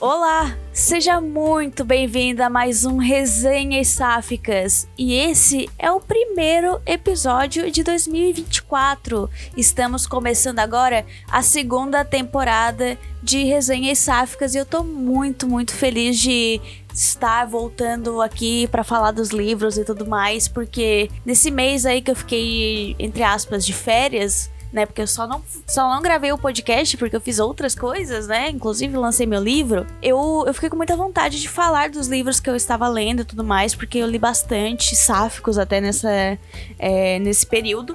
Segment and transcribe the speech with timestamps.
[0.00, 4.88] Olá, seja muito bem-vindo a mais um Resenhas Sáficas.
[4.96, 9.28] E esse é o primeiro episódio de 2024.
[9.54, 16.18] Estamos começando agora a segunda temporada de Resenhas Sáficas e eu tô muito, muito feliz
[16.18, 16.58] de
[16.94, 22.10] estar voltando aqui para falar dos livros e tudo mais, porque nesse mês aí que
[22.10, 24.86] eu fiquei entre aspas de férias, né?
[24.86, 28.50] Porque eu só não, só não gravei o podcast porque eu fiz outras coisas, né?
[28.50, 29.86] Inclusive lancei meu livro.
[30.02, 33.24] Eu, eu fiquei com muita vontade de falar dos livros que eu estava lendo e
[33.24, 36.38] tudo mais, porque eu li bastante sáficos até nessa,
[36.78, 37.94] é, nesse período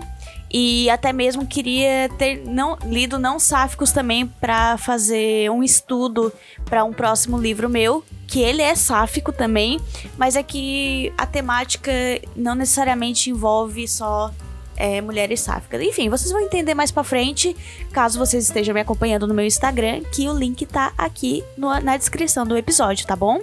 [0.52, 6.32] e até mesmo queria ter não lido não sáficos também para fazer um estudo
[6.66, 9.80] para um próximo livro meu que ele é sáfico também
[10.18, 11.92] mas é que a temática
[12.36, 14.32] não necessariamente envolve só
[14.78, 15.82] é, mulheres sáficas.
[15.82, 17.56] Enfim, vocês vão entender mais pra frente,
[17.92, 21.98] caso vocês estejam me acompanhando no meu Instagram, que o link tá aqui no, na
[21.98, 23.42] descrição do episódio, tá bom?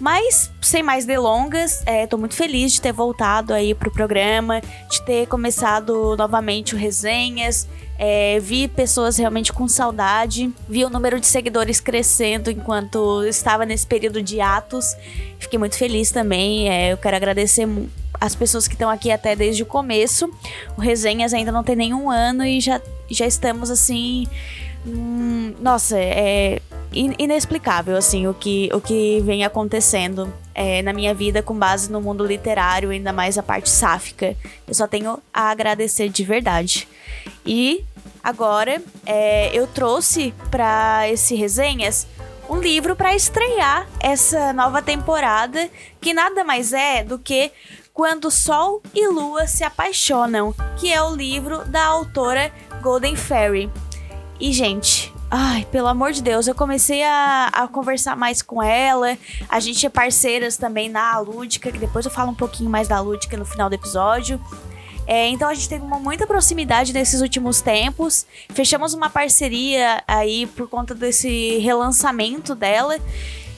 [0.00, 4.60] Mas, sem mais delongas, é, tô muito feliz de ter voltado aí pro programa,
[4.90, 7.68] de ter começado novamente o Resenhas.
[7.98, 13.86] É, vi pessoas realmente com saudade, vi o número de seguidores crescendo enquanto estava nesse
[13.86, 14.96] período de atos.
[15.38, 16.68] Fiquei muito feliz também.
[16.68, 17.68] É, eu quero agradecer
[18.22, 20.32] as pessoas que estão aqui até desde o começo.
[20.78, 24.28] O Resenhas ainda não tem nenhum ano e já, já estamos assim.
[24.86, 26.62] Hum, nossa, é
[26.92, 32.00] inexplicável assim o que, o que vem acontecendo é, na minha vida com base no
[32.00, 34.36] mundo literário, ainda mais a parte sáfica.
[34.68, 36.86] Eu só tenho a agradecer de verdade.
[37.44, 37.84] E
[38.22, 42.06] agora é, eu trouxe para esse resenhas
[42.48, 45.68] um livro para estrear essa nova temporada,
[46.00, 47.50] que nada mais é do que
[47.92, 53.70] quando Sol e Lua se apaixonam, que é o livro da autora Golden Fairy.
[54.40, 59.16] E, gente, ai, pelo amor de Deus, eu comecei a, a conversar mais com ela.
[59.48, 62.98] A gente é parceiras também na Lúdica, que depois eu falo um pouquinho mais da
[63.00, 64.40] Lúdica no final do episódio.
[65.06, 68.24] É, então a gente teve uma muita proximidade nesses últimos tempos.
[68.50, 72.98] Fechamos uma parceria aí por conta desse relançamento dela.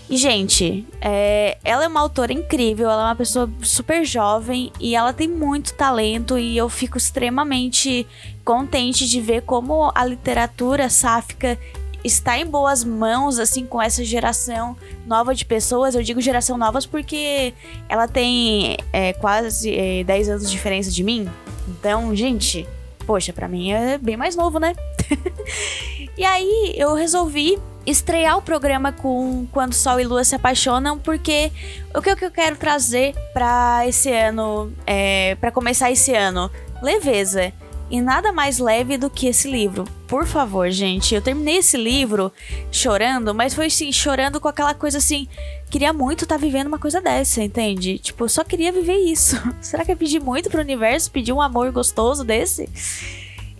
[0.09, 4.95] E, gente, é, ela é uma autora incrível, ela é uma pessoa super jovem e
[4.95, 8.07] ela tem muito talento e eu fico extremamente
[8.45, 11.59] contente de ver como a literatura sáfica
[12.05, 14.77] está em boas mãos, assim, com essa geração
[15.07, 15.95] nova de pessoas.
[15.95, 17.55] Eu digo geração novas porque
[17.89, 21.27] ela tem é, quase é, 10 anos de diferença de mim.
[21.67, 22.69] Então, gente,
[23.07, 24.75] poxa, para mim é bem mais novo, né?
[26.17, 31.53] e aí eu resolvi estrear o programa com Quando Sol e Lua se apaixonam, porque
[31.95, 36.51] o que, eu quero trazer para esse ano, é, para começar esse ano?
[36.83, 37.53] Leveza.
[37.91, 39.85] E nada mais leve do que esse livro.
[40.09, 41.15] Por favor, gente.
[41.15, 42.33] Eu terminei esse livro
[42.73, 45.29] chorando, mas foi assim, chorando com aquela coisa assim.
[45.71, 47.99] Queria muito estar tá vivendo uma coisa dessa, entende?
[47.99, 49.37] Tipo, só queria viver isso.
[49.61, 51.11] Será que eu pedi muito pro universo?
[51.11, 52.69] Pedi um amor gostoso desse?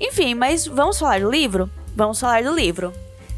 [0.01, 1.71] Enfim, mas vamos falar do livro?
[1.95, 2.93] Vamos falar do livro.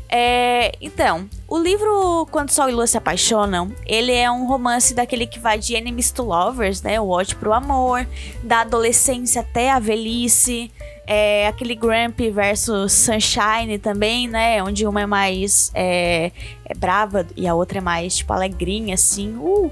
[0.09, 5.27] É, então, o livro Quando Sol e Lua se Apaixonam, ele é um romance daquele
[5.27, 7.00] que vai de enemies to lovers, né?
[7.00, 8.06] O ódio pro amor,
[8.43, 10.71] da adolescência até a velhice.
[11.09, 14.62] É, aquele Grumpy versus Sunshine também, né?
[14.62, 16.33] Onde uma é mais é,
[16.65, 19.37] é brava e a outra é mais, tipo, alegrinha, assim.
[19.37, 19.71] Uh!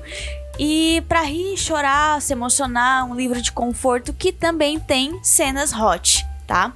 [0.58, 6.24] E para rir, chorar, se emocionar, um livro de conforto que também tem cenas hot
[6.46, 6.72] tá?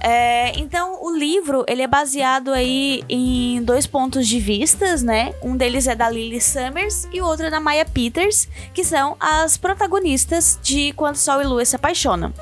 [0.00, 5.34] É, então, o livro, ele é baseado aí em dois pontos de vistas, né?
[5.42, 9.16] Um deles é da Lily Summers e o outro é da Maya Peters, que são
[9.18, 12.32] as protagonistas de Quando Sol e Lua se apaixonam.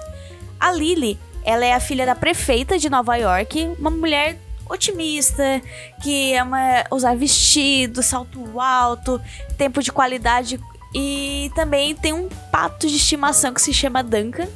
[0.58, 4.38] A Lily, ela é a filha da prefeita de Nova York, uma mulher
[4.68, 5.62] otimista,
[6.02, 9.20] que ama usar vestido, salto alto,
[9.56, 10.58] tempo de qualidade
[10.94, 14.46] e também tem um pato de estimação que se chama Duncan.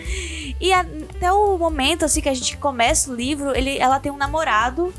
[0.60, 4.16] e até o momento assim que a gente começa o livro, ele, ela tem um
[4.16, 4.92] namorado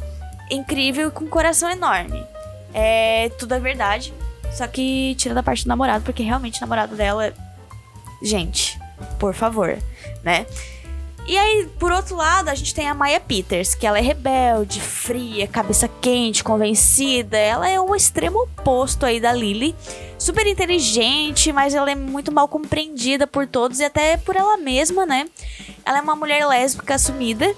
[0.50, 2.26] incrível com um coração enorme.
[2.74, 4.12] É, tudo é verdade.
[4.52, 7.34] Só que tira da parte do namorado, porque realmente o namorado dela.
[8.22, 8.80] Gente,
[9.20, 9.78] por favor,
[10.24, 10.48] né?
[11.30, 14.82] E aí, por outro lado, a gente tem a Maya Peters, que ela é rebelde,
[14.82, 17.38] fria, cabeça quente, convencida.
[17.38, 19.76] Ela é o extremo oposto aí da Lily.
[20.18, 25.06] Super inteligente, mas ela é muito mal compreendida por todos e até por ela mesma,
[25.06, 25.30] né?
[25.86, 27.54] Ela é uma mulher lésbica assumida.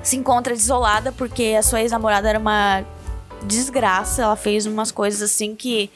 [0.00, 2.84] Se encontra desolada porque a sua ex-namorada era uma
[3.42, 4.22] desgraça.
[4.22, 5.90] Ela fez umas coisas assim que.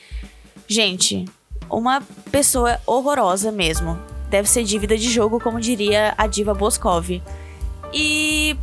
[0.67, 1.27] Gente,
[1.71, 2.03] uma
[2.33, 7.23] pessoa horrorosa mesmo deve ser dívida de jogo, como diria a diva Boscov.
[7.93, 8.57] E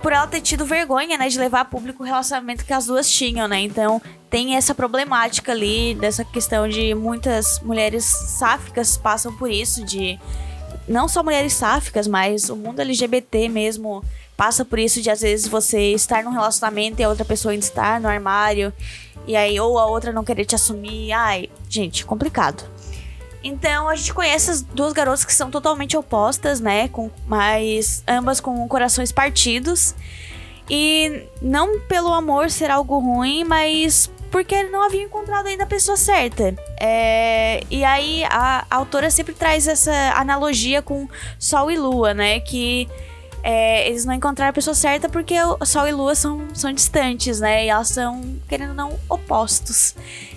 [0.00, 3.10] por ela ter tido vergonha, né, de levar a público o relacionamento que as duas
[3.10, 3.60] tinham, né?
[3.60, 10.18] Então, tem essa problemática ali dessa questão de muitas mulheres sáficas passam por isso de
[10.88, 14.02] não só mulheres sáficas, mas o mundo LGBT mesmo
[14.36, 17.64] passa por isso de às vezes você estar num relacionamento e a outra pessoa ainda
[17.64, 18.72] estar no armário
[19.26, 21.12] e aí ou a outra não querer te assumir.
[21.12, 22.64] Ai, gente, complicado.
[23.42, 26.88] Então a gente conhece as duas garotas que são totalmente opostas, né?
[26.88, 29.94] Com, mas ambas com corações partidos.
[30.68, 35.66] E não pelo amor ser algo ruim, mas porque ele não havia encontrado ainda a
[35.66, 36.54] pessoa certa.
[36.78, 41.08] É, e aí a, a, autora sempre traz essa analogia com
[41.38, 42.38] Sol e Lua, né?
[42.40, 42.88] Que
[43.42, 47.40] é, eles não encontraram a pessoa certa porque o Sol e Lua são, são distantes,
[47.40, 47.64] né?
[47.64, 49.94] E elas são, querendo ou não, opostos.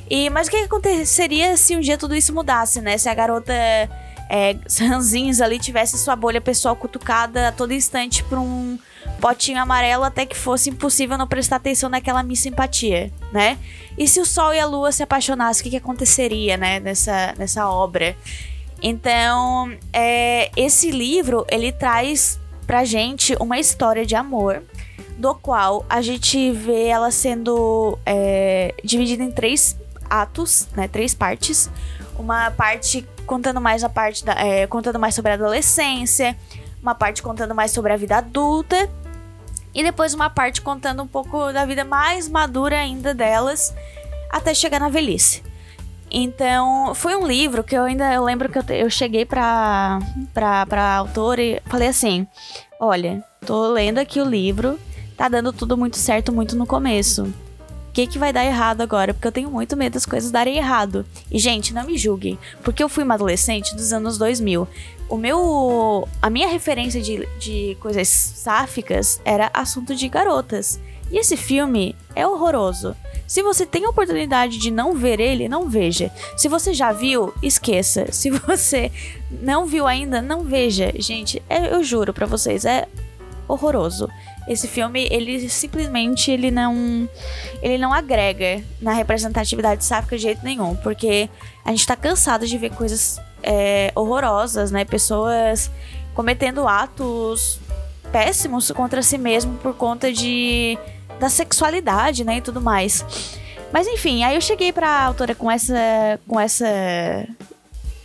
[0.10, 2.98] E, mas o que aconteceria se um dia tudo isso mudasse, né?
[2.98, 3.90] Se a garota é,
[5.44, 8.78] ali tivesse sua bolha pessoal cutucada a todo instante por um
[9.20, 13.58] potinho amarelo até que fosse impossível não prestar atenção naquela minha simpatia, né?
[13.98, 17.34] E se o Sol e a Lua se apaixonassem, o que, que aconteceria, né, nessa,
[17.38, 18.16] nessa obra?
[18.82, 24.64] Então, é, esse livro, ele traz pra gente uma história de amor,
[25.18, 29.78] do qual a gente vê ela sendo é, dividida em três
[30.10, 31.70] atos, né, três partes.
[32.18, 36.38] Uma parte contando mais a parte da, é, contando mais sobre a adolescência,
[36.82, 38.90] uma parte contando mais sobre a vida adulta
[39.74, 43.74] e depois uma parte contando um pouco da vida mais madura ainda delas
[44.30, 45.44] até chegar na velhice.
[46.16, 50.00] Então, foi um livro que eu ainda eu lembro que eu, eu cheguei pra,
[50.32, 52.28] pra, pra autora e falei assim:
[52.80, 54.80] Olha, tô lendo aqui o livro,
[55.18, 57.24] tá dando tudo muito certo muito no começo.
[57.24, 59.14] O que, que vai dar errado agora?
[59.14, 61.06] Porque eu tenho muito medo das coisas darem errado.
[61.32, 64.68] E, gente, não me julguem, porque eu fui uma adolescente dos anos 2000.
[65.10, 66.08] O meu.
[66.22, 70.80] A minha referência de, de coisas sáficas era assunto de garotas.
[71.12, 72.96] E esse filme é horroroso.
[73.28, 76.12] Se você tem a oportunidade de não ver ele, não veja.
[76.38, 78.12] Se você já viu, esqueça.
[78.12, 78.92] Se você
[79.32, 80.92] não viu ainda, não veja.
[80.98, 82.88] Gente, é, eu juro para vocês, é
[83.48, 84.10] horroroso.
[84.48, 87.08] Esse filme, ele simplesmente ele não
[87.62, 91.30] ele não agrega na representatividade sáfica de jeito nenhum, porque
[91.64, 94.84] a gente tá cansado de ver coisas é, horrorosas, né?
[94.84, 95.72] Pessoas
[96.14, 97.60] cometendo atos
[98.12, 100.78] péssimos contra si mesmo por conta de
[101.24, 103.06] da sexualidade, né, e tudo mais.
[103.72, 106.20] Mas enfim, aí eu cheguei pra autora com essa.
[106.28, 106.68] com essa.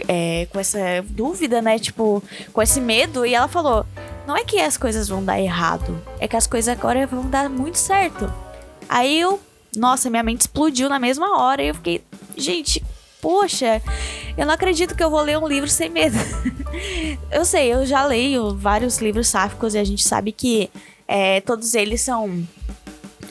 [0.07, 0.79] É, com essa
[1.11, 1.79] dúvida, né?
[1.79, 2.23] Tipo,
[2.53, 3.85] com esse medo, e ela falou:
[4.27, 7.51] não é que as coisas vão dar errado, é que as coisas agora vão dar
[7.51, 8.33] muito certo.
[8.89, 9.41] Aí eu,
[9.77, 12.03] nossa, minha mente explodiu na mesma hora e eu fiquei,
[12.37, 12.83] gente,
[13.21, 13.83] poxa,
[14.37, 16.17] eu não acredito que eu vou ler um livro sem medo.
[17.31, 20.71] eu sei, eu já leio vários livros sáficos e a gente sabe que
[21.07, 22.47] é, todos eles são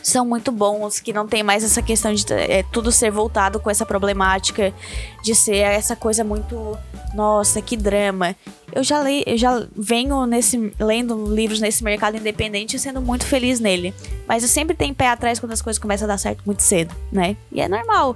[0.08, 3.70] são muito bons, que não tem mais essa questão de é, tudo ser voltado com
[3.70, 4.74] essa problemática,
[5.22, 6.78] de ser essa coisa muito.
[7.14, 8.34] Nossa, que drama.
[8.72, 13.26] Eu já, leio, eu já venho nesse, lendo livros nesse mercado independente e sendo muito
[13.26, 13.94] feliz nele.
[14.26, 16.96] Mas eu sempre tenho pé atrás quando as coisas começam a dar certo muito cedo,
[17.12, 17.36] né?
[17.52, 18.16] E é normal.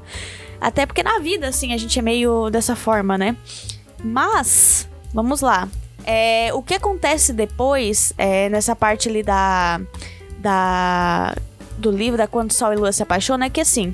[0.62, 3.36] Até porque na vida, assim, a gente é meio dessa forma, né?
[4.02, 5.68] Mas, vamos lá.
[6.06, 9.82] É, o que acontece depois, é, nessa parte ali da.
[10.40, 11.36] Da
[11.78, 13.94] do livro da Quando Sol e Lua se apaixonam é que assim,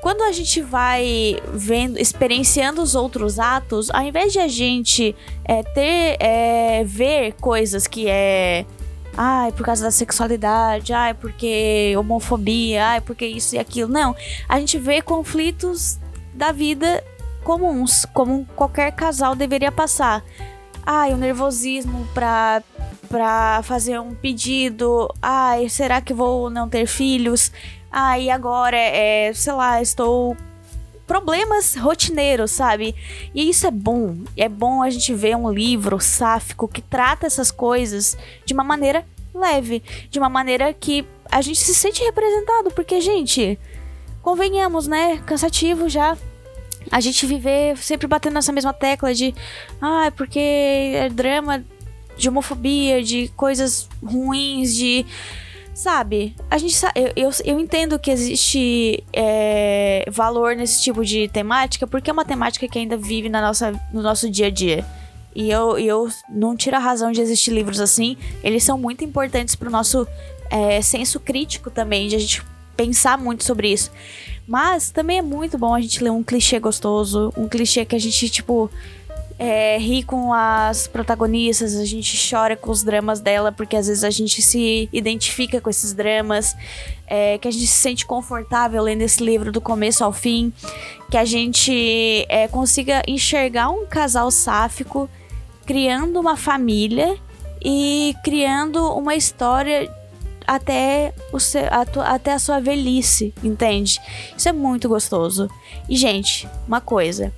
[0.00, 5.62] quando a gente vai vendo, experienciando os outros atos, ao invés de a gente é,
[5.62, 8.64] ter, é, ver coisas que é
[9.16, 13.90] ai, por causa da sexualidade, ai, porque homofobia, ai, porque isso e aquilo.
[13.90, 14.16] Não,
[14.48, 15.98] a gente vê conflitos
[16.32, 17.04] da vida
[17.44, 20.24] comuns, como qualquer casal deveria passar.
[20.84, 22.62] Ai, o nervosismo pra
[23.10, 25.12] para fazer um pedido.
[25.20, 27.50] Ai, será que vou não ter filhos?
[27.90, 30.36] Ai, agora é, sei lá, estou
[31.08, 32.94] problemas rotineiros, sabe?
[33.34, 34.18] E isso é bom.
[34.36, 39.04] É bom a gente ver um livro sáfico que trata essas coisas de uma maneira
[39.34, 43.58] leve, de uma maneira que a gente se sente representado, porque gente,
[44.22, 45.20] convenhamos, né?
[45.26, 46.16] Cansativo já
[46.92, 49.34] a gente viver sempre batendo nessa mesma tecla de
[49.82, 51.64] ah, porque é drama
[52.20, 55.06] de homofobia, de coisas ruins, de.
[55.74, 56.36] Sabe?
[56.50, 62.10] A gente eu, eu, eu entendo que existe é, valor nesse tipo de temática, porque
[62.10, 64.84] é uma temática que ainda vive na nossa, no nosso dia a dia.
[65.34, 68.16] E eu, eu não tiro a razão de existir livros assim.
[68.42, 70.06] Eles são muito importantes pro nosso
[70.50, 72.42] é, senso crítico também, de a gente
[72.76, 73.90] pensar muito sobre isso.
[74.46, 77.98] Mas também é muito bom a gente ler um clichê gostoso, um clichê que a
[77.98, 78.68] gente, tipo,
[79.42, 84.04] é, ri com as protagonistas, a gente chora com os dramas dela, porque às vezes
[84.04, 86.54] a gente se identifica com esses dramas,
[87.06, 90.52] é, que a gente se sente confortável lendo esse livro do começo ao fim,
[91.10, 95.08] que a gente é, consiga enxergar um casal sáfico
[95.64, 97.16] criando uma família
[97.64, 99.90] e criando uma história
[100.46, 101.62] até, o seu,
[102.04, 103.98] até a sua velhice, entende?
[104.36, 105.48] Isso é muito gostoso.
[105.88, 107.32] E, gente, uma coisa.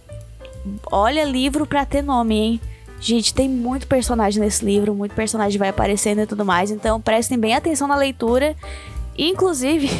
[0.91, 2.61] Olha livro pra ter nome, hein?
[3.01, 7.37] Gente, tem muito personagem nesse livro, muito personagem vai aparecendo e tudo mais, então prestem
[7.37, 8.55] bem atenção na leitura
[9.17, 9.91] Inclusive,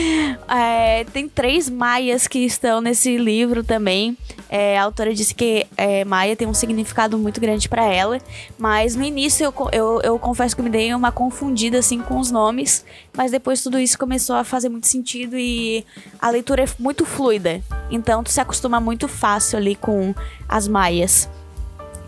[0.48, 4.16] é, tem três maias que estão nesse livro também.
[4.48, 8.18] É, a autora disse que é, Maia tem um significado muito grande para ela,
[8.56, 12.30] mas no início eu, eu, eu, confesso que me dei uma confundida assim com os
[12.30, 15.84] nomes, mas depois tudo isso começou a fazer muito sentido e
[16.20, 17.60] a leitura é muito fluida,
[17.90, 20.14] então tu se acostuma muito fácil ali com
[20.48, 21.28] as Maias.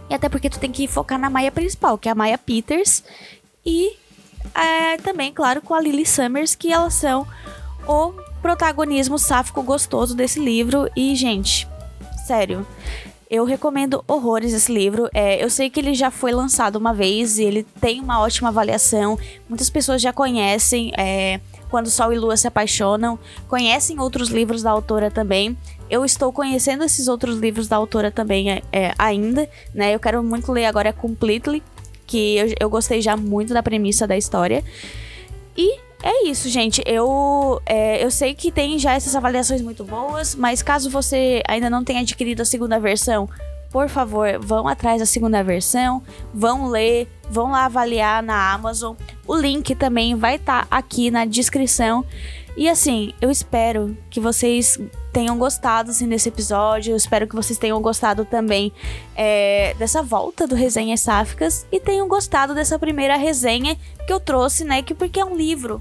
[0.08, 3.02] E até porque tu tem que focar na Maia principal, que é a Maia Peters,
[3.66, 3.96] e
[4.54, 7.26] é, também, claro, com a Lily Summers, que elas são
[7.86, 8.12] o
[8.42, 10.88] protagonismo sáfico gostoso desse livro.
[10.96, 11.68] E, gente,
[12.26, 12.66] sério,
[13.30, 15.08] eu recomendo horrores esse livro.
[15.12, 18.48] É, eu sei que ele já foi lançado uma vez e ele tem uma ótima
[18.48, 19.18] avaliação.
[19.48, 20.92] Muitas pessoas já conhecem.
[20.96, 25.56] É, quando Sol e Lua se apaixonam, conhecem outros livros da autora também.
[25.90, 29.94] Eu estou conhecendo esses outros livros da autora também é, é ainda, né?
[29.94, 31.62] Eu quero muito ler agora Completely,
[32.08, 34.64] que eu, eu gostei já muito da premissa da história.
[35.56, 36.82] E é isso, gente.
[36.86, 41.68] Eu, é, eu sei que tem já essas avaliações muito boas, mas caso você ainda
[41.68, 43.28] não tenha adquirido a segunda versão,
[43.70, 48.96] por favor, vão atrás da segunda versão, vão ler, vão lá avaliar na Amazon.
[49.26, 52.04] O link também vai estar tá aqui na descrição.
[52.58, 54.76] E assim, eu espero que vocês
[55.12, 56.90] tenham gostado assim, desse episódio.
[56.90, 58.72] Eu espero que vocês tenham gostado também
[59.14, 64.64] é, dessa volta do Resenhas Sáficas e tenham gostado dessa primeira resenha que eu trouxe,
[64.64, 64.82] né?
[64.82, 65.80] Que porque é um livro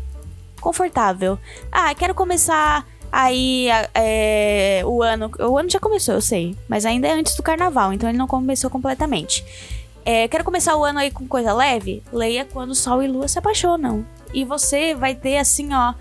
[0.62, 1.40] confortável.
[1.72, 5.32] Ah, quero começar aí é, o ano.
[5.50, 8.28] O ano já começou, eu sei, mas ainda é antes do carnaval, então ele não
[8.28, 9.44] começou completamente.
[10.06, 12.04] É, quero começar o ano aí com coisa leve?
[12.14, 14.06] Leia quando Sol e Lua se apaixonam.
[14.32, 15.96] E você vai ter assim, ó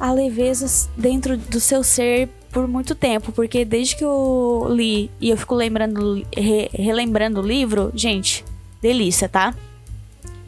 [0.00, 5.30] a leveza dentro do seu ser por muito tempo, porque desde que eu li e
[5.30, 8.44] eu fico lembrando, re, relembrando o livro, gente,
[8.82, 9.54] delícia, tá?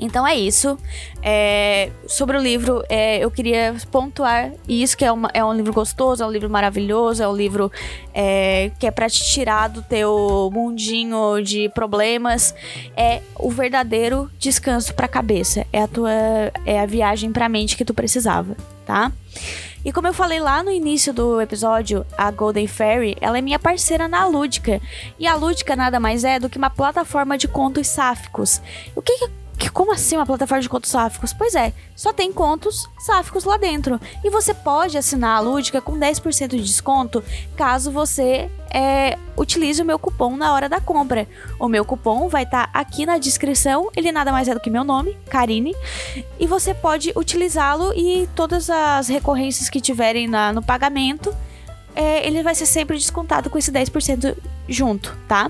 [0.03, 0.77] Então é isso.
[1.23, 5.73] É, sobre o livro, é, eu queria pontuar isso, que é, uma, é, um livro
[5.73, 7.71] gostoso, é um livro maravilhoso, é um livro
[8.13, 12.53] é, que é pra te tirar do teu mundinho de problemas.
[12.97, 15.65] É o verdadeiro descanso pra cabeça.
[15.73, 16.11] É a tua.
[16.67, 19.13] É a viagem pra mente que tu precisava, tá?
[19.85, 23.59] E como eu falei lá no início do episódio, a Golden Fairy, ela é minha
[23.59, 24.81] parceira na Lúdica.
[25.19, 28.61] E a Lúdica nada mais é do que uma plataforma de contos sáficos.
[28.95, 31.33] O que, que que como assim uma plataforma de contos sáficos?
[31.33, 34.01] Pois é, só tem contos sáficos lá dentro.
[34.25, 37.23] E você pode assinar a Lúdica com 10% de desconto
[37.57, 41.29] caso você é, utilize o meu cupom na hora da compra.
[41.61, 44.69] O meu cupom vai estar tá aqui na descrição, ele nada mais é do que
[44.69, 45.77] meu nome, Karine,
[46.41, 51.33] e você pode utilizá-lo e todas as recorrências que tiverem na, no pagamento,
[51.95, 54.37] é, ele vai ser sempre descontado com esse 10%
[54.69, 55.49] junto, tá?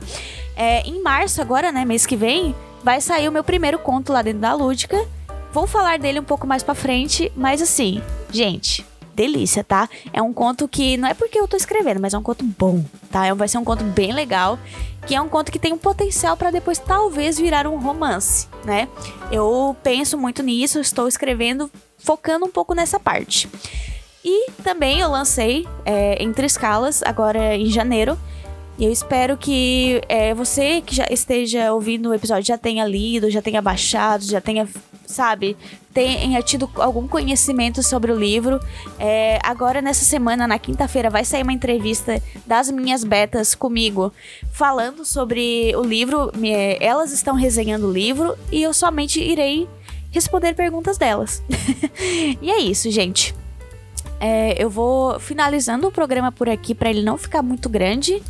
[0.54, 4.22] É, em março, agora, né, mês que vem, vai sair o meu primeiro conto lá
[4.22, 5.06] dentro da Lúdica.
[5.52, 8.84] Vou falar dele um pouco mais pra frente, mas assim, gente,
[9.14, 9.88] delícia, tá?
[10.12, 12.84] É um conto que não é porque eu tô escrevendo, mas é um conto bom,
[13.10, 13.26] tá?
[13.26, 14.58] É vai ser um conto bem legal,
[15.06, 18.88] que é um conto que tem um potencial para depois talvez virar um romance, né?
[19.30, 23.48] Eu penso muito nisso, estou escrevendo focando um pouco nessa parte.
[24.24, 28.16] E também eu lancei é, Entre Escalas, agora em janeiro,
[28.78, 33.30] e eu espero que é, você que já esteja ouvindo o episódio já tenha lido,
[33.30, 34.66] já tenha baixado, já tenha,
[35.06, 35.56] sabe,
[35.92, 38.58] tenha tido algum conhecimento sobre o livro.
[38.98, 44.12] É, agora, nessa semana, na quinta-feira, vai sair uma entrevista das minhas betas comigo,
[44.50, 46.32] falando sobre o livro.
[46.80, 49.68] Elas estão resenhando o livro e eu somente irei
[50.10, 51.42] responder perguntas delas.
[52.40, 53.34] e é isso, gente.
[54.18, 58.22] É, eu vou finalizando o programa por aqui para ele não ficar muito grande.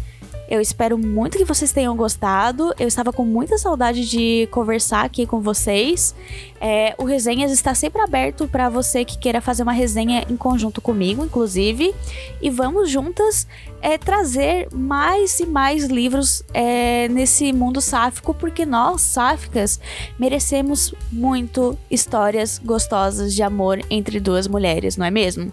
[0.53, 2.75] Eu espero muito que vocês tenham gostado.
[2.79, 6.15] Eu estava com muita saudade de conversar aqui com vocês.
[6.61, 10.79] É, o Resenhas está sempre aberto para você que queira fazer uma resenha em conjunto
[10.83, 11.95] comigo, inclusive.
[12.43, 13.47] E vamos juntas
[13.81, 19.81] é, trazer mais e mais livros é, nesse mundo sáfico, porque nós, sáficas,
[20.19, 25.51] merecemos muito histórias gostosas de amor entre duas mulheres, não é mesmo?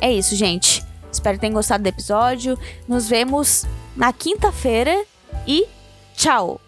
[0.00, 0.82] É isso, gente.
[1.12, 2.58] Espero que tenham gostado do episódio.
[2.88, 3.64] Nos vemos
[3.96, 5.04] na quinta-feira
[5.46, 5.66] e
[6.16, 6.61] Tchau!